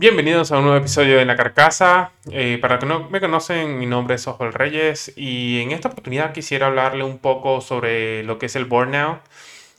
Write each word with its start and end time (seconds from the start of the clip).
Bienvenidos 0.00 0.52
a 0.52 0.58
un 0.58 0.62
nuevo 0.62 0.78
episodio 0.78 1.18
de 1.18 1.24
La 1.24 1.34
Carcasa. 1.34 2.12
Eh, 2.30 2.58
para 2.60 2.76
los 2.76 2.84
que 2.84 2.88
no 2.88 3.10
me 3.10 3.18
conocen, 3.20 3.80
mi 3.80 3.86
nombre 3.86 4.14
es 4.14 4.28
Oswald 4.28 4.54
Reyes 4.54 5.12
y 5.16 5.60
en 5.60 5.72
esta 5.72 5.88
oportunidad 5.88 6.32
quisiera 6.32 6.68
hablarle 6.68 7.02
un 7.02 7.18
poco 7.18 7.60
sobre 7.60 8.22
lo 8.22 8.38
que 8.38 8.46
es 8.46 8.54
el 8.54 8.64
burnout. 8.66 9.18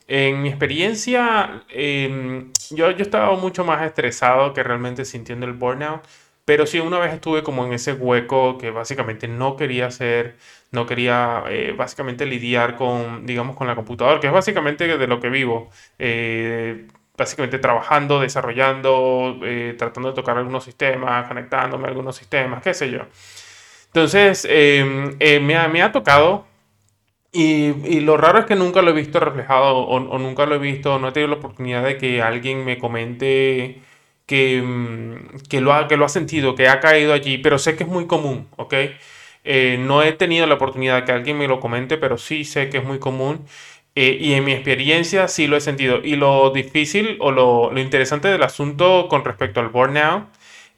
En 0.08 0.42
mi 0.42 0.50
experiencia, 0.50 1.62
em, 1.70 2.52
yo, 2.70 2.90
yo 2.90 3.02
estaba 3.02 3.34
mucho 3.36 3.64
más 3.64 3.82
estresado 3.82 4.52
que 4.52 4.62
realmente 4.62 5.06
sintiendo 5.06 5.46
el 5.46 5.54
burnout, 5.54 6.02
pero 6.44 6.66
sí 6.66 6.80
una 6.80 6.98
vez 6.98 7.14
estuve 7.14 7.42
como 7.42 7.64
en 7.64 7.72
ese 7.72 7.94
hueco 7.94 8.58
que 8.58 8.70
básicamente 8.70 9.26
no 9.26 9.56
quería 9.56 9.86
hacer, 9.86 10.36
no 10.70 10.84
quería 10.84 11.44
eh, 11.48 11.72
básicamente 11.74 12.26
lidiar 12.26 12.76
con, 12.76 13.24
digamos, 13.24 13.56
con 13.56 13.66
la 13.66 13.74
computadora, 13.74 14.20
que 14.20 14.26
es 14.26 14.32
básicamente 14.34 14.98
de 14.98 15.06
lo 15.06 15.18
que 15.18 15.30
vivo. 15.30 15.70
Eh, 17.20 17.30
básicamente 17.30 17.58
trabajando, 17.58 18.20
desarrollando, 18.20 19.38
eh, 19.44 19.74
tratando 19.78 20.10
de 20.10 20.14
tocar 20.14 20.38
algunos 20.38 20.64
sistemas, 20.64 21.28
conectándome 21.28 21.84
a 21.86 21.88
algunos 21.88 22.16
sistemas, 22.16 22.62
qué 22.62 22.74
sé 22.74 22.90
yo. 22.90 23.00
Entonces, 23.86 24.46
em, 24.48 25.16
eh, 25.20 25.40
me, 25.40 25.56
ha, 25.56 25.68
me, 25.68 25.82
ha, 25.82 25.92
tocado 25.92 26.46
y, 27.32 27.72
y, 27.86 28.00
lo 28.00 28.16
raro 28.16 28.40
es 28.40 28.46
que 28.46 28.56
nunca 28.56 28.82
lo 28.82 28.90
he 28.90 28.94
visto 28.94 29.20
reflejado 29.20 29.76
o, 29.76 29.96
o, 29.96 30.18
nunca 30.18 30.46
lo 30.46 30.54
he 30.56 30.58
visto, 30.58 30.98
no 30.98 31.08
he 31.08 31.12
tenido 31.12 31.30
la 31.30 31.36
oportunidad 31.38 31.84
de 31.84 31.96
que 31.98 32.22
alguien 32.22 32.64
me 32.64 32.78
comente 32.78 33.80
que, 34.26 34.62
mm, 34.62 35.48
que, 35.48 35.60
lo, 35.60 35.72
ha, 35.74 35.88
que 35.88 35.96
lo 35.96 36.04
ha 36.04 36.08
sentido, 36.08 36.54
que 36.54 36.68
ha 36.68 36.80
caído 36.80 37.12
allí, 37.12 37.38
pero 37.38 37.58
sé 37.58 37.76
que 37.76 37.84
es 37.84 37.90
muy 37.90 38.06
común, 38.06 38.48
¿ok? 38.56 38.74
Eh, 39.44 39.78
no 39.80 40.02
he 40.02 40.12
tenido 40.12 40.46
la 40.46 40.54
oportunidad 40.54 41.04
que 41.04 41.12
alguien 41.12 41.38
me 41.38 41.48
lo 41.48 41.60
comente, 41.60 41.98
pero 41.98 42.18
sí 42.18 42.44
sé 42.44 42.68
que 42.70 42.78
es 42.78 42.84
muy 42.84 42.98
común. 42.98 43.46
Eh, 43.94 44.18
y 44.20 44.34
en 44.34 44.44
mi 44.44 44.52
experiencia 44.52 45.28
sí 45.28 45.46
lo 45.46 45.56
he 45.56 45.60
sentido. 45.60 46.00
Y 46.02 46.16
lo 46.16 46.50
difícil 46.50 47.16
o 47.20 47.32
lo, 47.32 47.70
lo, 47.72 47.80
interesante 47.80 48.28
del 48.28 48.42
asunto 48.42 49.08
con 49.08 49.24
respecto 49.24 49.60
al 49.60 49.68
burnout 49.68 50.28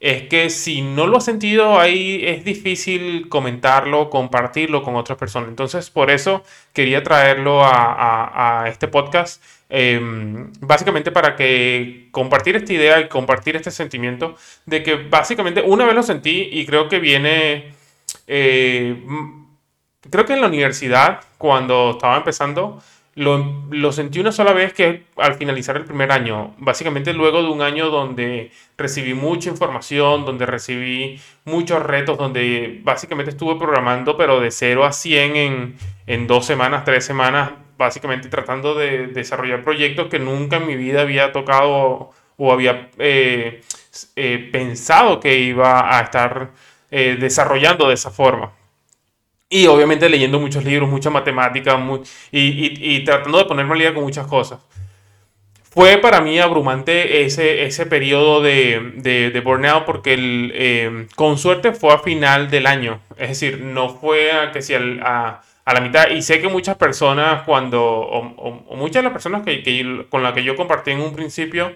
es 0.03 0.23
que 0.29 0.51
si 0.51 0.83
no 0.83 1.07
lo 1.07 1.19
has 1.19 1.25
sentido 1.25 1.79
ahí 1.79 2.23
es 2.25 2.45
difícil 2.45 3.29
comentarlo, 3.29 4.11
compartirlo 4.11 4.83
con 4.83 4.97
otras 4.97 5.17
personas. 5.17 5.49
Entonces 5.49 5.91
por 5.91 6.11
eso 6.11 6.43
quería 6.73 7.05
traerlo 7.05 7.63
a, 7.63 8.63
a, 8.65 8.69
este 8.69 8.89
podcast. 8.89 9.41
Eh, 9.71 10.01
básicamente 10.61 11.13
para 11.13 11.37
que 11.37 12.09
compartir 12.11 12.57
esta 12.57 12.73
idea 12.73 13.01
y 13.01 13.09
compartir 13.09 13.57
este 13.57 13.71
sentimiento 13.71 14.35
de 14.67 14.83
que 14.83 14.97
básicamente 14.97 15.63
una 15.63 15.87
vez 15.87 15.95
lo 15.95 16.03
sentí 16.03 16.49
y 16.53 16.67
creo 16.67 16.89
que 16.89 16.99
viene, 16.99 17.73
eh, 18.27 18.97
creo 20.11 20.27
que 20.27 20.33
en 20.35 20.41
la 20.41 20.49
universidad 20.49 21.21
cuando 21.39 21.93
estaba 21.93 22.17
empezando, 22.17 22.83
lo, 23.15 23.67
lo, 23.71 23.93
sentí 23.93 24.21
una 24.21 24.33
sola 24.33 24.53
vez 24.53 24.73
que 24.73 25.05
al 25.17 25.35
finalizar 25.35 25.77
el 25.77 25.85
primer 25.85 26.11
año, 26.13 26.55
básicamente 26.59 27.13
luego 27.13 27.43
de 27.43 27.51
un 27.51 27.61
año 27.61 27.91
donde 27.91 28.51
recibí 28.79 29.13
mucha 29.15 29.51
información, 29.51 30.25
donde 30.25 30.47
recibí 30.47 31.21
muchos 31.45 31.83
retos, 31.83 32.17
donde 32.17 32.81
básicamente 32.83 33.31
estuve 33.33 33.57
programando 33.57 34.17
pero 34.17 34.41
de 34.41 34.51
0 34.51 34.85
a 34.85 34.93
100 34.93 35.37
en, 35.37 35.77
en 36.07 36.27
dos 36.27 36.47
semanas, 36.47 36.85
tres 36.85 37.05
semanas, 37.05 37.53
básicamente 37.77 38.29
tratando 38.29 38.75
de 38.75 39.09
desarrollar 39.09 39.63
proyectos 39.63 40.09
que 40.09 40.19
nunca 40.19 40.57
en 40.57 40.67
mi 40.67 40.77
vida 40.77 41.03
había 41.03 41.33
tocado 41.33 42.11
o 42.37 42.53
había 42.53 42.89
eh, 42.99 43.61
eh, 44.17 44.49
pensado 44.51 45.21
que 45.21 45.39
iba 45.39 45.99
a 45.99 46.01
estar 46.01 46.51
eh, 46.91 47.17
desarrollando 47.21 47.89
de 47.89 47.95
esa 47.95 48.11
forma. 48.11 48.53
Y 49.53 49.67
obviamente 49.67 50.09
leyendo 50.09 50.41
muchos 50.41 50.65
libros, 50.65 50.89
mucha 50.89 51.11
matemática 51.11 51.77
muy, 51.77 52.01
y, 52.31 52.41
y, 52.41 52.97
y, 52.97 53.05
tratando 53.05 53.37
de 53.37 53.45
ponerme 53.45 53.75
al 53.75 53.79
día 53.81 53.93
con 53.93 54.03
muchas 54.03 54.27
cosas. 54.27 54.61
Fue 55.63 55.99
para 55.99 56.23
mí 56.23 56.39
abrumante 56.39 57.27
ese, 57.27 57.65
ese 57.65 57.85
periodo 57.85 58.41
de, 58.41 58.93
de, 58.97 59.31
de 59.31 59.41
burnout 59.41 59.85
porque 59.85 60.15
el, 60.15 60.53
eh, 60.55 61.07
con 61.17 61.37
suerte 61.37 61.73
fue 61.75 61.93
a 61.93 61.99
final 61.99 62.49
del 62.51 62.67
año. 62.67 63.03
Es 63.19 63.29
decir, 63.29 63.61
no 63.61 63.91
fue 63.91 64.33
a, 64.33 64.53
que 64.53 64.63
si 64.63 64.73
al, 64.73 65.01
a, 65.03 65.43
a, 65.67 65.75
la 65.75 65.81
mitad. 65.83 66.09
Y 66.09 66.23
sé 66.23 66.41
que 66.41 66.49
muchas 66.49 66.77
personas 66.77 67.43
cuando, 67.43 67.85
o, 67.85 68.27
o, 68.37 68.65
o 68.69 68.77
muchas 68.77 69.03
de 69.03 69.03
las 69.03 69.13
personas 69.13 69.43
que, 69.43 69.63
que, 69.63 70.07
con 70.09 70.23
las 70.23 70.33
que 70.33 70.45
yo 70.45 70.57
compartí 70.57 70.93
en 70.93 71.01
un 71.01 71.15
principio 71.15 71.73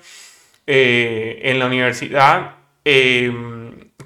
eh, 0.66 1.40
en 1.42 1.58
la 1.58 1.66
universidad, 1.66 2.54
eh, 2.86 3.30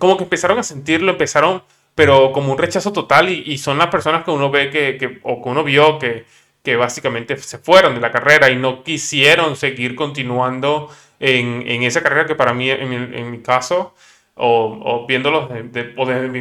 como 0.00 0.16
que 0.16 0.25
empezaron 0.25 0.59
a 0.59 0.65
sentirlo, 0.65 1.12
empezaron 1.12 1.62
pero 1.95 2.33
como 2.33 2.53
un 2.53 2.59
rechazo 2.59 2.93
total 2.93 3.28
y, 3.28 3.59
son 3.59 3.78
las 3.78 3.89
personas 3.89 4.25
que 4.25 4.31
uno 4.31 4.51
ve 4.51 4.71
que, 4.71 4.97
que, 4.97 5.19
o 5.23 5.43
que 5.43 5.49
uno 5.49 5.65
vio 5.65 5.99
que, 5.99 6.25
que 6.62 6.77
básicamente 6.77 7.37
se 7.37 7.59
fueron 7.59 7.95
de 7.95 8.01
la 8.01 8.11
carrera 8.11 8.51
y 8.51 8.56
no 8.56 8.83
quisieron 8.83 9.56
seguir 9.56 9.95
continuando 9.95 10.89
en, 11.19 11.65
en 11.67 11.83
esa 11.83 12.03
carrera 12.03 12.27
que 12.27 12.34
para 12.34 12.55
mí, 12.55 12.71
en 12.71 13.31
mi, 13.31 13.39
caso, 13.41 13.95
o, 14.34 14.81
o 14.83 15.06
viéndolo 15.06 15.49
de, 15.49 15.65
de, 15.65 15.95
o 15.97 16.06
desde 16.06 16.28
mi 16.28 16.41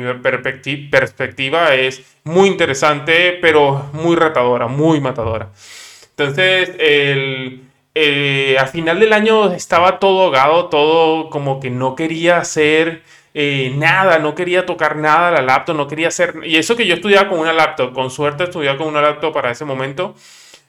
perspectiva, 0.90 1.76
es 1.76 2.18
muy 2.24 2.48
interesante, 2.48 3.38
pero 3.42 3.90
muy 3.94 4.16
retadora, 4.16 4.68
muy 4.68 5.02
matadora. 5.02 5.50
Entonces, 6.12 6.72
el, 6.80 7.70
eh, 7.96 8.58
al 8.60 8.68
final 8.68 9.00
del 9.00 9.14
año 9.14 9.52
estaba 9.52 10.00
todo 10.00 10.24
ahogado, 10.24 10.68
todo 10.70 11.30
como 11.30 11.60
que 11.60 11.70
no 11.70 11.96
quería 11.96 12.38
hacer 12.38 13.04
eh, 13.34 13.74
nada, 13.76 14.20
no 14.20 14.34
quería 14.36 14.66
tocar 14.66 14.96
nada 14.96 15.32
la 15.32 15.42
laptop, 15.42 15.76
no 15.76 15.88
quería 15.88 16.08
hacer... 16.08 16.36
Y 16.44 16.58
eso 16.58 16.76
que 16.76 16.88
yo 16.88 16.96
estudiaba 16.96 17.30
con 17.30 17.40
una 17.40 17.54
laptop, 17.54 17.94
con 17.94 18.10
suerte 18.10 18.46
estudiaba 18.46 18.78
con 18.78 18.88
una 18.88 19.02
laptop 19.02 19.34
para 19.34 19.52
ese 19.52 19.66
momento, 19.66 20.16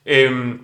eh, 0.05 0.59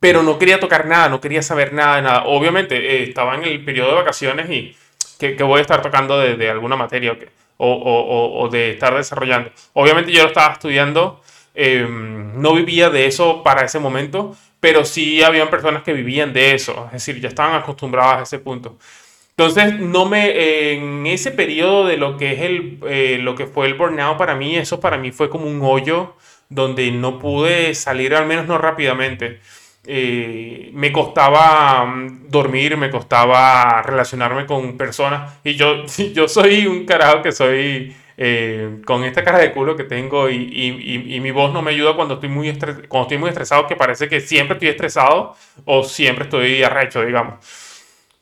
pero 0.00 0.22
no 0.22 0.38
quería 0.38 0.58
tocar 0.58 0.86
nada, 0.86 1.08
no 1.08 1.20
quería 1.20 1.42
saber 1.42 1.72
nada 1.72 1.96
de 1.96 2.02
nada. 2.02 2.22
Obviamente 2.24 2.76
eh, 2.76 3.02
estaba 3.04 3.34
en 3.34 3.44
el 3.44 3.64
periodo 3.64 3.90
de 3.90 3.96
vacaciones 3.96 4.50
y 4.50 4.76
que, 5.18 5.42
voy 5.42 5.58
a 5.58 5.62
estar 5.62 5.82
tocando 5.82 6.18
de, 6.18 6.50
alguna 6.50 6.76
materia 6.76 7.16
o, 7.58 7.70
o, 7.70 8.40
o, 8.40 8.48
de 8.48 8.70
estar 8.70 8.94
desarrollando. 8.94 9.50
Obviamente 9.74 10.10
yo 10.10 10.22
lo 10.22 10.28
estaba 10.28 10.54
estudiando, 10.54 11.20
em, 11.54 12.40
no 12.40 12.54
vivía 12.54 12.88
de 12.88 13.06
eso 13.06 13.42
para 13.42 13.66
ese 13.66 13.78
momento, 13.78 14.34
pero 14.60 14.86
sí 14.86 15.22
habían 15.22 15.50
personas 15.50 15.82
que 15.82 15.92
vivían 15.92 16.32
de 16.32 16.54
eso, 16.54 16.86
es 16.86 16.92
decir, 16.92 17.20
ya 17.20 17.28
estaban 17.28 17.54
acostumbradas 17.60 18.20
a 18.20 18.22
ese 18.22 18.38
punto. 18.38 18.78
Entonces, 19.40 19.80
no 19.80 20.04
me, 20.04 20.72
en 20.74 21.06
ese 21.06 21.30
periodo 21.30 21.86
de 21.86 21.96
lo 21.96 22.18
que 22.18 22.32
es 22.32 22.40
el, 22.42 22.78
eh, 22.86 23.18
lo 23.22 23.34
que 23.34 23.46
fue 23.46 23.68
el 23.68 23.72
burnout 23.72 24.18
para 24.18 24.34
mí, 24.34 24.54
eso 24.54 24.80
para 24.80 24.98
mí 24.98 25.12
fue 25.12 25.30
como 25.30 25.46
un 25.46 25.62
hoyo 25.62 26.14
donde 26.50 26.90
no 26.90 27.18
pude 27.18 27.74
salir, 27.74 28.14
al 28.14 28.26
menos 28.26 28.46
no 28.46 28.58
rápidamente. 28.58 29.40
Eh, 29.86 30.68
me 30.74 30.92
costaba 30.92 31.86
mm, 31.86 32.28
dormir, 32.28 32.76
me 32.76 32.90
costaba 32.90 33.80
relacionarme 33.80 34.44
con 34.44 34.76
personas. 34.76 35.38
Y 35.42 35.54
yo, 35.54 35.86
yo 36.12 36.28
soy 36.28 36.66
un 36.66 36.84
carajo 36.84 37.22
que 37.22 37.32
soy 37.32 37.96
eh, 38.18 38.82
con 38.84 39.04
esta 39.04 39.24
cara 39.24 39.38
de 39.38 39.52
culo 39.52 39.74
que 39.74 39.84
tengo 39.84 40.28
y, 40.28 40.36
y, 40.36 41.18
mi 41.18 41.30
voz 41.30 41.50
no 41.54 41.62
me 41.62 41.70
ayuda 41.70 41.96
cuando 41.96 42.14
estoy, 42.14 42.28
muy 42.28 42.52
cuando 42.88 43.04
estoy 43.04 43.16
muy 43.16 43.30
estresado, 43.30 43.66
que 43.66 43.74
parece 43.74 44.06
que 44.06 44.20
siempre 44.20 44.56
estoy 44.56 44.68
estresado 44.68 45.34
o 45.64 45.82
siempre 45.82 46.24
estoy 46.24 46.62
arrecho, 46.62 47.00
digamos. 47.00 47.69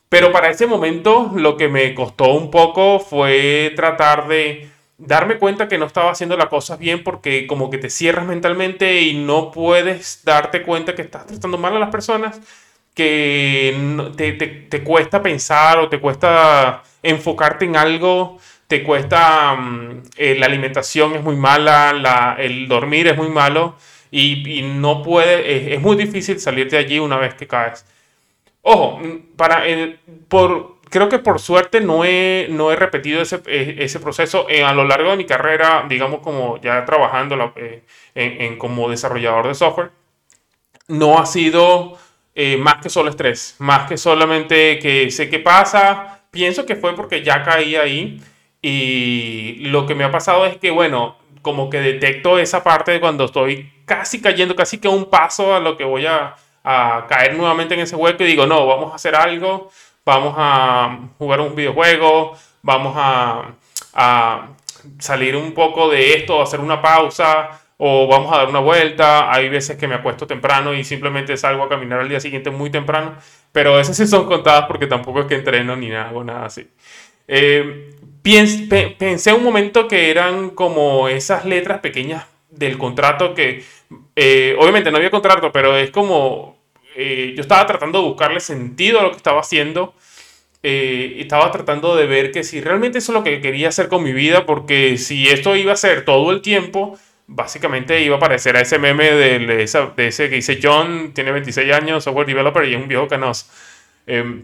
Pero 0.09 0.31
para 0.31 0.49
ese 0.49 0.65
momento 0.65 1.31
lo 1.35 1.55
que 1.55 1.67
me 1.67 1.93
costó 1.93 2.33
un 2.33 2.49
poco 2.49 2.99
fue 2.99 3.73
tratar 3.75 4.27
de 4.27 4.67
darme 4.97 5.37
cuenta 5.37 5.67
que 5.67 5.77
no 5.77 5.85
estaba 5.85 6.11
haciendo 6.11 6.35
las 6.35 6.47
cosas 6.47 6.79
bien 6.79 7.03
porque 7.03 7.47
como 7.47 7.69
que 7.69 7.77
te 7.77 7.89
cierras 7.89 8.25
mentalmente 8.25 9.01
y 9.01 9.13
no 9.13 9.51
puedes 9.51 10.23
darte 10.25 10.63
cuenta 10.63 10.95
que 10.95 11.03
estás 11.03 11.27
tratando 11.27 11.57
mal 11.57 11.75
a 11.75 11.79
las 11.79 11.89
personas, 11.89 12.41
que 12.93 13.75
te, 14.17 14.83
cuesta 14.83 15.21
pensar 15.21 15.79
o 15.79 15.89
te 15.89 15.99
cuesta 15.99 16.83
enfocarte 17.03 17.65
en 17.65 17.77
algo, 17.77 18.39
te 18.67 18.83
cuesta, 18.83 19.53
um, 19.53 20.03
eh, 20.17 20.35
la 20.37 20.47
alimentación 20.47 21.15
es 21.15 21.23
muy 21.23 21.35
mala, 21.35 21.93
la, 21.93 22.35
el 22.39 22.67
dormir 22.67 23.07
es 23.07 23.15
muy 23.15 23.29
malo 23.29 23.75
y, 24.11 24.61
no 24.63 25.03
puede, 25.03 25.55
es, 25.55 25.77
es 25.77 25.81
muy 25.81 25.95
difícil 25.95 26.39
salir 26.39 26.69
de 26.69 26.77
allí 26.77 26.99
una 26.99 27.17
vez 27.17 27.35
que 27.35 27.47
caes. 27.47 27.85
Ojo, 28.71 29.01
para, 29.35 29.67
eh, 29.67 29.97
por, 30.27 30.75
creo 30.91 31.09
que 31.09 31.17
por 31.17 31.39
suerte 31.39 31.81
no 31.81 32.05
he, 32.05 32.45
no 32.51 32.71
he 32.71 32.75
repetido 32.75 33.19
ese, 33.19 33.41
eh, 33.47 33.77
ese 33.79 33.99
proceso 33.99 34.45
eh, 34.47 34.63
a 34.63 34.73
lo 34.73 34.83
largo 34.83 35.09
de 35.09 35.17
mi 35.17 35.25
carrera, 35.25 35.87
digamos 35.89 36.19
como 36.19 36.61
ya 36.61 36.85
trabajando 36.85 37.35
la, 37.35 37.51
eh, 37.55 37.81
en, 38.13 38.41
en, 38.41 38.57
como 38.59 38.87
desarrollador 38.87 39.47
de 39.47 39.55
software. 39.55 39.89
No 40.87 41.17
ha 41.17 41.25
sido 41.25 41.97
eh, 42.35 42.57
más 42.57 42.75
que 42.75 42.89
solo 42.89 43.09
estrés, 43.09 43.55
más 43.57 43.89
que 43.89 43.97
solamente 43.97 44.77
que 44.77 45.09
sé 45.09 45.31
qué 45.31 45.39
pasa. 45.39 46.21
Pienso 46.29 46.67
que 46.67 46.75
fue 46.75 46.95
porque 46.95 47.23
ya 47.23 47.41
caí 47.41 47.75
ahí 47.75 48.21
y 48.61 49.65
lo 49.71 49.87
que 49.87 49.95
me 49.95 50.03
ha 50.03 50.11
pasado 50.11 50.45
es 50.45 50.57
que, 50.57 50.69
bueno, 50.69 51.17
como 51.41 51.71
que 51.71 51.79
detecto 51.81 52.37
esa 52.37 52.63
parte 52.63 52.91
de 52.91 52.99
cuando 52.99 53.25
estoy 53.25 53.71
casi 53.85 54.21
cayendo, 54.21 54.55
casi 54.55 54.77
que 54.77 54.87
un 54.87 55.09
paso 55.09 55.55
a 55.55 55.59
lo 55.59 55.75
que 55.75 55.85
voy 55.85 56.05
a 56.05 56.35
a 56.69 57.07
caer 57.07 57.35
nuevamente 57.35 57.73
en 57.73 57.79
ese 57.81 57.95
hueco 57.95 58.23
y 58.23 58.27
digo, 58.27 58.45
no, 58.45 58.67
vamos 58.67 58.91
a 58.91 58.95
hacer 58.95 59.15
algo, 59.15 59.71
vamos 60.05 60.35
a 60.37 60.99
jugar 61.17 61.41
un 61.41 61.55
videojuego, 61.55 62.33
vamos 62.61 62.93
a, 62.95 63.53
a 63.93 64.47
salir 64.99 65.35
un 65.35 65.53
poco 65.53 65.89
de 65.89 66.13
esto, 66.13 66.41
hacer 66.41 66.59
una 66.59 66.81
pausa, 66.81 67.59
o 67.81 68.07
vamos 68.07 68.31
a 68.33 68.39
dar 68.39 68.49
una 68.49 68.59
vuelta. 68.59 69.33
Hay 69.33 69.49
veces 69.49 69.77
que 69.77 69.87
me 69.87 69.95
acuesto 69.95 70.27
temprano 70.27 70.73
y 70.73 70.83
simplemente 70.83 71.37
salgo 71.37 71.63
a 71.63 71.69
caminar 71.69 72.01
al 72.01 72.09
día 72.09 72.19
siguiente 72.19 72.51
muy 72.51 72.69
temprano, 72.69 73.15
pero 73.51 73.79
esas 73.79 73.97
sí 73.97 74.05
son 74.05 74.25
contadas 74.25 74.65
porque 74.67 74.85
tampoco 74.85 75.21
es 75.21 75.25
que 75.27 75.35
entreno 75.35 75.75
ni 75.75 75.87
nada, 75.87 76.09
hago 76.09 76.23
nada 76.23 76.45
así. 76.45 76.67
Eh, 77.27 77.95
pensé 78.21 79.33
un 79.33 79.43
momento 79.43 79.87
que 79.87 80.11
eran 80.11 80.51
como 80.51 81.07
esas 81.07 81.45
letras 81.45 81.79
pequeñas 81.79 82.25
del 82.49 82.77
contrato 82.77 83.33
que, 83.33 83.63
eh, 84.15 84.55
obviamente 84.59 84.91
no 84.91 84.97
había 84.97 85.09
contrato, 85.09 85.51
pero 85.51 85.77
es 85.77 85.89
como, 85.91 86.58
eh, 87.01 87.33
yo 87.33 87.41
estaba 87.41 87.65
tratando 87.65 88.01
de 88.01 88.09
buscarle 88.09 88.41
sentido 88.41 88.99
a 88.99 89.03
lo 89.03 89.11
que 89.11 89.17
estaba 89.17 89.39
haciendo. 89.39 89.93
Eh, 90.63 91.15
estaba 91.19 91.49
tratando 91.49 91.95
de 91.95 92.05
ver 92.05 92.31
que 92.33 92.43
si 92.43 92.59
realmente 92.59 92.97
eso 92.97 93.13
es 93.13 93.17
lo 93.17 93.23
que 93.23 93.39
quería 93.39 93.69
hacer 93.69 93.87
con 93.87 94.03
mi 94.03 94.11
vida, 94.11 94.45
porque 94.45 94.97
si 94.97 95.29
esto 95.29 95.55
iba 95.55 95.71
a 95.71 95.77
ser 95.77 96.03
todo 96.03 96.31
el 96.31 96.41
tiempo, 96.41 96.99
básicamente 97.27 98.01
iba 98.01 98.17
a 98.17 98.19
parecer 98.19 98.57
a 98.57 98.61
ese 98.61 98.79
meme 98.79 99.11
de, 99.11 99.63
ese 99.63 100.29
que 100.29 100.35
dice 100.35 100.59
John, 100.61 101.13
tiene 101.13 101.31
26 101.31 101.73
años, 101.73 102.03
software 102.03 102.27
developer 102.27 102.65
y 102.67 102.75
es 102.75 102.81
un 102.81 102.89
viejo 102.89 103.07
canoso. 103.07 103.45
Em, 104.05 104.43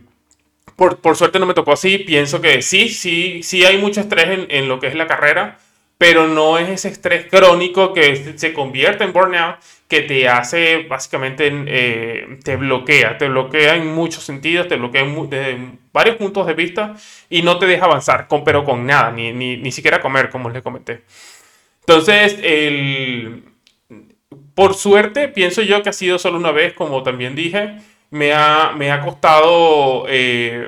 por, 0.78 1.00
por, 1.02 1.18
suerte 1.18 1.40
no 1.40 1.46
me 1.46 1.54
tocó 1.54 1.74
así, 1.74 1.98
pienso 1.98 2.40
que 2.40 2.62
sí, 2.62 2.88
sí, 2.88 3.44
sí 3.44 3.66
hay 3.66 3.78
mucho 3.78 4.00
estrés 4.00 4.46
en 4.50 4.68
lo 4.70 4.80
que 4.80 4.88
es 4.88 4.96
la 4.96 5.08
carrera, 5.08 5.60
pero 5.98 6.28
no 6.28 6.58
es 6.58 6.70
ese 6.70 6.90
estrés 6.90 7.26
crónico 7.28 7.94
que 7.94 8.38
se 8.38 8.54
convierte 8.54 9.04
en 9.06 9.14
burnout, 9.14 9.58
que 9.88 10.02
te 10.02 10.28
hace 10.28 10.84
básicamente, 10.90 11.50
eh, 11.68 12.40
te 12.44 12.58
bloquea, 12.58 13.18
te 13.18 13.30
bloquea 13.30 13.76
en 13.76 13.88
muchos 13.88 14.24
sentidos, 14.24 14.68
te 14.68 14.76
bloquea 14.76 15.06
desde 15.06 15.58
varios 15.94 16.18
puntos 16.18 16.48
de 16.48 16.54
vista 16.54 16.96
y 17.30 17.44
no 17.44 17.58
te 17.60 17.66
deja 17.66 17.86
avanzar, 17.86 18.28
con, 18.28 18.44
pero 18.44 18.64
con 18.66 18.86
nada, 18.86 19.12
ni, 19.12 19.32
ni, 19.32 19.58
ni 19.58 19.72
siquiera 19.72 20.02
comer, 20.02 20.30
como 20.30 20.50
les 20.50 20.62
comenté. 20.62 21.04
Entonces, 21.82 22.40
el, 22.44 23.44
por 24.54 24.74
suerte, 24.74 25.30
pienso 25.30 25.62
yo 25.62 25.82
que 25.82 25.90
ha 25.90 25.94
sido 25.94 26.20
solo 26.20 26.38
una 26.38 26.52
vez, 26.52 26.74
como 26.74 27.04
también 27.04 27.36
dije, 27.36 27.78
me 28.10 28.34
ha, 28.34 28.74
me 28.76 28.92
ha 28.92 29.02
costado... 29.02 30.06
Eh, 30.10 30.68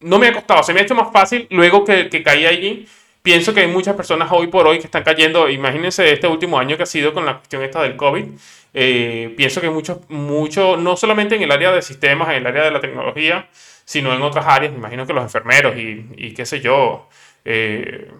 no 0.00 0.18
me 0.18 0.28
ha 0.28 0.32
costado, 0.32 0.62
se 0.62 0.72
me 0.72 0.80
ha 0.80 0.84
hecho 0.84 0.94
más 0.94 1.12
fácil 1.12 1.48
luego 1.50 1.84
que 1.84 2.22
caí 2.22 2.46
allí 2.46 2.86
pienso 3.28 3.52
que 3.52 3.60
hay 3.60 3.66
muchas 3.68 3.94
personas 3.94 4.30
hoy 4.32 4.46
por 4.46 4.66
hoy 4.66 4.78
que 4.78 4.86
están 4.86 5.02
cayendo, 5.02 5.50
imagínense 5.50 6.10
este 6.10 6.26
último 6.26 6.58
año 6.58 6.78
que 6.78 6.84
ha 6.84 6.86
sido 6.86 7.12
con 7.12 7.26
la 7.26 7.36
cuestión 7.36 7.62
esta 7.62 7.82
del 7.82 7.94
COVID, 7.94 8.24
eh, 8.72 9.34
pienso 9.36 9.60
que 9.60 9.68
mucho, 9.68 10.00
mucho, 10.08 10.78
no 10.78 10.96
solamente 10.96 11.36
en 11.36 11.42
el 11.42 11.52
área 11.52 11.70
de 11.70 11.82
sistemas, 11.82 12.30
en 12.30 12.36
el 12.36 12.46
área 12.46 12.64
de 12.64 12.70
la 12.70 12.80
tecnología, 12.80 13.46
sino 13.84 14.14
en 14.14 14.22
otras 14.22 14.46
áreas, 14.46 14.72
me 14.72 14.78
imagino 14.78 15.06
que 15.06 15.12
los 15.12 15.22
enfermeros 15.22 15.76
y, 15.76 16.32
qué 16.32 16.46
sé 16.46 16.62
yo, 16.62 17.10
eh, 17.44 18.10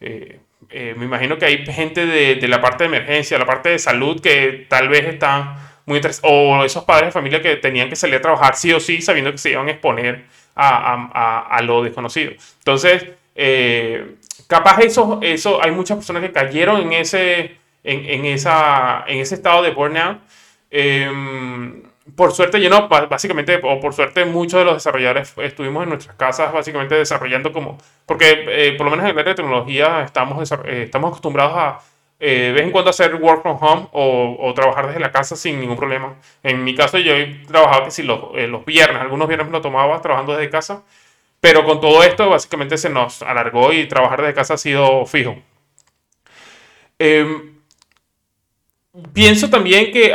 eh, 0.00 0.94
me 0.96 1.06
imagino 1.06 1.36
que 1.36 1.46
hay 1.46 1.66
gente 1.66 2.06
de, 2.06 2.46
la 2.46 2.60
parte 2.60 2.84
de 2.84 2.96
emergencia, 2.96 3.36
la 3.36 3.46
parte 3.46 3.70
de 3.70 3.80
salud 3.80 4.20
que 4.20 4.64
tal 4.68 4.88
vez 4.88 5.06
están 5.06 5.56
muy 5.86 5.96
interesados, 5.96 6.30
o 6.32 6.64
esos 6.64 6.84
padres 6.84 7.08
de 7.08 7.12
familia 7.12 7.42
que 7.42 7.56
tenían 7.56 7.88
que 7.88 7.96
salir 7.96 8.14
a 8.14 8.20
trabajar 8.20 8.54
sí 8.54 8.72
o 8.72 8.78
sí 8.78 9.02
sabiendo 9.02 9.32
que 9.32 9.38
se 9.38 9.50
iban 9.50 9.66
a 9.66 9.72
exponer 9.72 10.26
a, 10.54 11.48
a, 11.48 11.62
lo 11.62 11.82
desconocido. 11.82 12.30
Entonces, 12.58 13.06
capaz 14.50 14.80
eso, 14.80 15.18
eso, 15.22 15.62
hay 15.62 15.70
muchas 15.70 15.96
personas 15.96 16.22
que 16.22 16.32
cayeron 16.32 16.82
en 16.82 16.92
ese, 16.92 17.56
en, 17.82 18.04
en 18.04 18.26
esa, 18.26 19.04
en 19.06 19.20
ese 19.20 19.36
estado 19.36 19.62
de 19.62 19.70
burnout. 19.70 20.18
Eh, 20.70 21.08
por 22.16 22.32
suerte, 22.32 22.60
yo 22.60 22.68
no, 22.68 22.88
básicamente, 22.88 23.60
o 23.62 23.80
por 23.80 23.94
suerte, 23.94 24.24
muchos 24.24 24.58
de 24.58 24.64
los 24.66 24.74
desarrolladores 24.74 25.32
estuvimos 25.38 25.84
en 25.84 25.90
nuestras 25.90 26.16
casas 26.16 26.52
básicamente 26.52 26.94
desarrollando 26.94 27.52
como, 27.52 27.78
porque 28.04 28.44
eh, 28.48 28.74
por 28.76 28.84
lo 28.84 28.90
menos 28.90 29.04
en 29.04 29.12
el 29.12 29.18
área 29.18 29.32
de 29.32 29.36
tecnología 29.36 30.02
estamos, 30.02 30.52
eh, 30.66 30.82
estamos 30.84 31.08
acostumbrados 31.08 31.56
a 31.56 31.78
eh, 32.22 32.48
de 32.48 32.52
vez 32.52 32.62
en 32.64 32.70
cuando 32.70 32.90
hacer 32.90 33.14
work 33.14 33.40
from 33.40 33.56
home 33.58 33.88
o, 33.92 34.36
o, 34.38 34.52
trabajar 34.52 34.88
desde 34.88 35.00
la 35.00 35.10
casa 35.10 35.36
sin 35.36 35.58
ningún 35.58 35.76
problema. 35.76 36.16
En 36.42 36.62
mi 36.62 36.74
caso, 36.74 36.98
yo 36.98 37.14
he 37.14 37.40
trabajado 37.48 37.86
que 37.86 37.90
si 37.90 38.02
los, 38.02 38.20
eh, 38.34 38.46
los 38.46 38.62
viernes, 38.66 39.00
algunos 39.00 39.26
viernes 39.26 39.50
lo 39.50 39.62
tomaba 39.62 40.02
trabajando 40.02 40.36
desde 40.36 40.50
casa 40.50 40.82
pero 41.40 41.64
con 41.64 41.80
todo 41.80 42.02
esto, 42.02 42.28
básicamente 42.28 42.76
se 42.76 42.90
nos 42.90 43.22
alargó 43.22 43.72
y 43.72 43.88
trabajar 43.88 44.20
desde 44.20 44.34
casa 44.34 44.54
ha 44.54 44.58
sido 44.58 45.06
fijo. 45.06 45.36
Eh, 46.98 47.54
pienso 49.12 49.48
también 49.48 49.92
que 49.92 50.12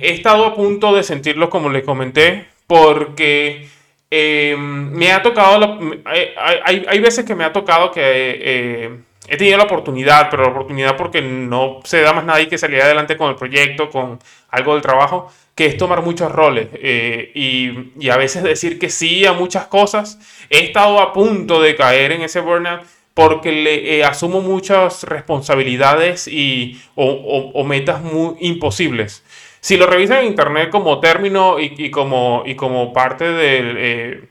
he 0.00 0.10
estado 0.12 0.44
a 0.44 0.54
punto 0.54 0.94
de 0.94 1.04
sentirlo 1.04 1.48
como 1.48 1.70
les 1.70 1.84
comenté, 1.84 2.46
porque 2.66 3.68
eh, 4.10 4.56
me 4.58 5.12
ha 5.12 5.22
tocado, 5.22 5.78
hay, 6.04 6.28
hay, 6.36 6.84
hay, 6.88 6.98
veces 7.00 7.24
que 7.24 7.34
me 7.34 7.44
ha 7.44 7.52
tocado 7.52 7.92
que 7.92 8.00
eh, 8.02 8.98
he 9.28 9.36
tenido 9.36 9.58
la 9.58 9.64
oportunidad, 9.64 10.28
pero 10.30 10.42
la 10.42 10.50
oportunidad 10.50 10.96
porque 10.96 11.22
no 11.22 11.80
se 11.84 12.00
da 12.00 12.12
más 12.12 12.24
nadie 12.24 12.48
que 12.48 12.58
salir 12.58 12.82
adelante 12.82 13.16
con 13.16 13.30
el 13.30 13.36
proyecto, 13.36 13.88
con 13.90 14.18
algo 14.50 14.74
del 14.74 14.82
trabajo 14.82 15.30
que 15.54 15.66
es 15.66 15.76
tomar 15.76 16.02
muchos 16.02 16.32
roles 16.32 16.68
eh, 16.74 17.30
y, 17.34 18.08
a 18.08 18.16
veces 18.16 18.42
decir 18.42 18.78
que 18.78 18.88
sí 18.88 19.26
a 19.26 19.32
muchas 19.32 19.66
cosas. 19.66 20.18
He 20.48 20.64
estado 20.64 21.00
a 21.00 21.12
punto 21.12 21.60
de 21.60 21.76
caer 21.76 22.12
en 22.12 22.22
ese 22.22 22.40
burnout 22.40 22.82
porque 23.14 23.52
le 23.52 23.98
eh, 23.98 24.04
asumo 24.04 24.40
muchas 24.40 25.04
responsabilidades 25.04 26.26
y, 26.26 26.80
o, 26.94 27.62
metas 27.64 28.02
muy 28.02 28.36
imposibles. 28.40 29.22
Si 29.60 29.76
lo 29.76 29.86
revisan 29.86 30.20
en 30.20 30.26
internet 30.26 30.70
como 30.70 30.98
término 30.98 31.60
y, 31.60 31.90
como, 31.90 32.92
parte 32.94 33.24
de, 33.24 33.74
eh, 33.76 34.24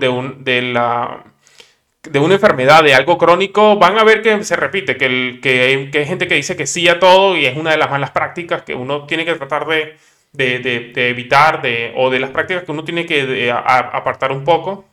de, 0.00 0.08
un, 0.08 0.42
de, 0.42 0.62
la, 0.62 1.24
de 2.10 2.18
una 2.18 2.34
enfermedad, 2.34 2.82
de 2.82 2.94
algo 2.94 3.18
crónico, 3.18 3.76
van 3.76 3.98
a 3.98 4.04
ver 4.04 4.22
que 4.22 4.44
se 4.44 4.56
repite, 4.56 4.96
que, 4.96 5.06
el, 5.06 5.40
que, 5.42 5.88
que 5.92 5.98
hay 5.98 6.06
gente 6.06 6.28
que 6.28 6.34
dice 6.34 6.56
que 6.56 6.66
sí 6.66 6.88
a 6.88 6.98
todo 6.98 7.36
y 7.36 7.46
es 7.46 7.56
una 7.56 7.70
de 7.70 7.78
las 7.78 7.90
malas 7.90 8.10
prácticas 8.10 8.62
que 8.62 8.74
uno 8.74 9.06
tiene 9.06 9.24
que 9.24 9.34
tratar 9.34 9.66
de 9.66 9.96
de, 10.36 10.92
de, 10.94 11.08
evitar 11.08 11.62
de, 11.62 11.92
o 11.96 12.10
de 12.10 12.20
las 12.20 12.30
prácticas 12.30 12.64
que 12.64 12.72
uno 12.72 12.84
tiene 12.84 13.06
que 13.06 13.50
apartar 13.50 14.32
un 14.32 14.44
poco. 14.44 14.84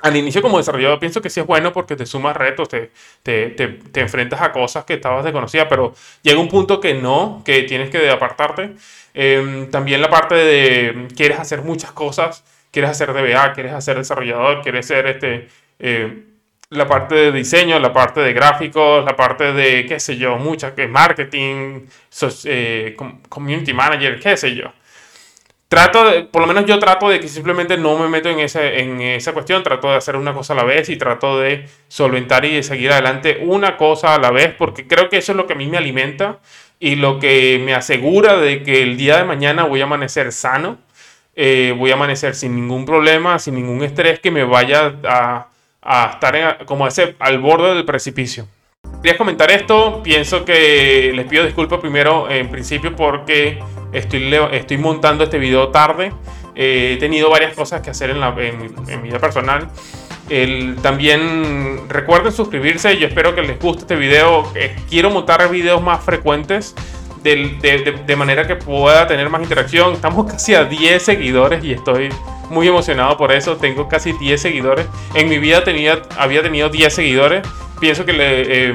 Al 0.00 0.16
inicio 0.16 0.42
como 0.42 0.58
desarrollador 0.58 0.98
pienso 0.98 1.22
que 1.22 1.30
sí 1.30 1.38
es 1.38 1.46
bueno 1.46 1.72
porque 1.72 1.94
te 1.94 2.06
sumas 2.06 2.36
retos, 2.36 2.68
te, 2.68 2.90
te, 3.22 3.50
te, 3.50 3.68
te 3.68 4.00
enfrentas 4.00 4.40
a 4.40 4.50
cosas 4.50 4.84
que 4.84 4.94
estabas 4.94 5.22
desconocida, 5.22 5.68
pero 5.68 5.94
llega 6.22 6.40
un 6.40 6.48
punto 6.48 6.80
que 6.80 6.94
no, 6.94 7.42
que 7.44 7.62
tienes 7.62 7.88
que 7.88 8.10
apartarte. 8.10 8.72
Eh, 9.14 9.68
también 9.70 10.00
la 10.00 10.10
parte 10.10 10.34
de 10.34 11.06
quieres 11.14 11.38
hacer 11.38 11.62
muchas 11.62 11.92
cosas, 11.92 12.42
quieres 12.72 12.90
hacer 12.90 13.12
DBA, 13.12 13.52
quieres 13.52 13.72
hacer 13.72 13.96
desarrollador, 13.96 14.62
quieres 14.62 14.86
ser 14.86 15.06
este... 15.06 15.48
Eh, 15.78 16.24
la 16.72 16.86
parte 16.86 17.14
de 17.14 17.32
diseño, 17.32 17.78
la 17.78 17.92
parte 17.92 18.20
de 18.20 18.32
gráficos, 18.32 19.04
la 19.04 19.14
parte 19.14 19.52
de, 19.52 19.84
qué 19.86 20.00
sé 20.00 20.16
yo, 20.16 20.36
mucha, 20.36 20.74
que 20.74 20.88
marketing, 20.88 21.86
so, 22.08 22.28
eh, 22.44 22.96
community 23.28 23.74
manager, 23.74 24.18
qué 24.18 24.36
sé 24.36 24.54
yo. 24.54 24.72
Trato 25.68 26.10
de, 26.10 26.24
por 26.24 26.42
lo 26.42 26.48
menos 26.48 26.66
yo 26.66 26.78
trato 26.78 27.08
de 27.08 27.20
que 27.20 27.28
simplemente 27.28 27.76
no 27.78 27.98
me 27.98 28.08
meto 28.08 28.28
en, 28.28 28.40
ese, 28.40 28.80
en 28.80 29.00
esa 29.00 29.32
cuestión, 29.32 29.62
trato 29.62 29.90
de 29.90 29.96
hacer 29.96 30.16
una 30.16 30.34
cosa 30.34 30.54
a 30.54 30.56
la 30.56 30.64
vez 30.64 30.88
y 30.88 30.96
trato 30.96 31.40
de 31.40 31.66
solventar 31.88 32.44
y 32.44 32.54
de 32.54 32.62
seguir 32.62 32.92
adelante 32.92 33.40
una 33.42 33.76
cosa 33.76 34.14
a 34.14 34.18
la 34.18 34.30
vez, 34.30 34.54
porque 34.56 34.86
creo 34.86 35.08
que 35.08 35.18
eso 35.18 35.32
es 35.32 35.36
lo 35.36 35.46
que 35.46 35.52
a 35.52 35.56
mí 35.56 35.66
me 35.66 35.78
alimenta 35.78 36.40
y 36.78 36.96
lo 36.96 37.18
que 37.18 37.60
me 37.64 37.74
asegura 37.74 38.36
de 38.38 38.62
que 38.62 38.82
el 38.82 38.96
día 38.96 39.18
de 39.18 39.24
mañana 39.24 39.64
voy 39.64 39.80
a 39.82 39.84
amanecer 39.84 40.32
sano, 40.32 40.78
eh, 41.36 41.74
voy 41.76 41.90
a 41.90 41.94
amanecer 41.94 42.34
sin 42.34 42.54
ningún 42.54 42.84
problema, 42.84 43.38
sin 43.38 43.54
ningún 43.54 43.82
estrés 43.82 44.20
que 44.20 44.30
me 44.30 44.44
vaya 44.44 44.94
a 45.04 45.51
a 45.82 46.12
estar 46.14 46.64
como 46.64 46.86
ese, 46.86 47.16
al 47.18 47.38
borde 47.38 47.74
del 47.74 47.84
precipicio. 47.84 48.46
Quería 49.02 49.18
comentar 49.18 49.50
esto, 49.50 50.00
pienso 50.02 50.44
que 50.44 51.12
les 51.14 51.26
pido 51.26 51.44
disculpas 51.44 51.80
primero 51.80 52.30
en 52.30 52.48
principio 52.48 52.94
porque 52.94 53.58
estoy, 53.92 54.32
estoy 54.52 54.78
montando 54.78 55.24
este 55.24 55.38
video 55.38 55.68
tarde. 55.68 56.12
Eh, 56.54 56.94
he 56.94 56.96
tenido 56.98 57.30
varias 57.30 57.54
cosas 57.54 57.80
que 57.80 57.90
hacer 57.90 58.10
en, 58.10 58.20
la, 58.20 58.34
en, 58.38 59.02
mi 59.02 59.08
vida 59.08 59.18
personal. 59.18 59.68
También 60.82 61.88
recuerden 61.88 62.32
suscribirse, 62.32 62.96
yo 62.96 63.06
espero 63.08 63.34
que 63.34 63.42
les 63.42 63.58
guste 63.58 63.82
este 63.82 63.96
video. 63.96 64.50
Eh, 64.54 64.76
quiero 64.88 65.10
montar 65.10 65.50
videos 65.50 65.82
más 65.82 66.02
frecuentes 66.04 66.74
de, 67.22 67.56
de, 67.60 68.02
de, 68.06 68.16
manera 68.16 68.46
que 68.46 68.56
pueda 68.56 69.06
tener 69.06 69.28
más 69.30 69.42
interacción. 69.42 69.94
Estamos 69.94 70.26
casi 70.32 70.54
a 70.54 70.64
10 70.64 71.02
seguidores 71.02 71.64
y 71.64 71.72
estoy 71.72 72.10
muy 72.52 72.68
emocionado 72.68 73.16
por 73.16 73.32
eso. 73.32 73.56
Tengo 73.56 73.88
casi 73.88 74.12
10 74.12 74.40
seguidores. 74.40 74.86
En 75.14 75.28
mi 75.28 75.38
vida 75.38 75.64
tenía, 75.64 76.02
había 76.16 76.42
tenido 76.42 76.68
10 76.68 76.94
seguidores. 76.94 77.46
Pienso 77.80 78.04
que, 78.04 78.12
le, 78.12 78.68
eh, 78.70 78.74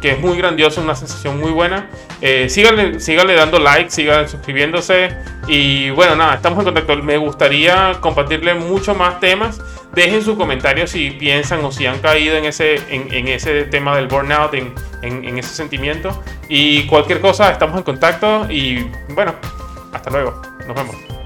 que 0.00 0.12
es 0.12 0.20
muy 0.20 0.38
grandioso, 0.38 0.80
una 0.80 0.94
sensación 0.94 1.38
muy 1.38 1.50
buena. 1.50 1.90
Eh, 2.20 2.48
síganle, 2.48 3.00
síganle 3.00 3.34
dando 3.34 3.58
like, 3.58 3.90
sigan 3.90 4.28
suscribiéndose. 4.28 5.10
Y 5.46 5.90
bueno, 5.90 6.16
nada, 6.16 6.34
estamos 6.34 6.60
en 6.60 6.66
contacto. 6.66 6.96
Me 7.02 7.18
gustaría 7.18 7.98
compartirle 8.00 8.54
mucho 8.54 8.94
más 8.94 9.20
temas. 9.20 9.60
Dejen 9.94 10.22
sus 10.22 10.36
comentarios 10.36 10.90
si 10.90 11.10
piensan 11.10 11.64
o 11.64 11.72
si 11.72 11.86
han 11.86 11.98
caído 11.98 12.36
en 12.36 12.44
ese, 12.44 12.76
en, 12.88 13.12
en 13.12 13.28
ese 13.28 13.64
tema 13.64 13.96
del 13.96 14.06
burnout, 14.06 14.54
en, 14.54 14.72
en, 15.02 15.24
en 15.24 15.38
ese 15.38 15.54
sentimiento. 15.54 16.22
Y 16.48 16.86
cualquier 16.86 17.20
cosa, 17.20 17.50
estamos 17.50 17.76
en 17.76 17.82
contacto. 17.82 18.46
Y 18.48 18.86
bueno, 19.10 19.34
hasta 19.92 20.10
luego. 20.10 20.40
Nos 20.66 20.76
vemos. 20.76 21.17